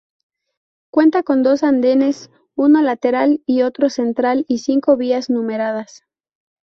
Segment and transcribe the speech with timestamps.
[0.91, 6.01] Cuenta con dos andenes, uno lateral y otro central y cinco vías numeradas.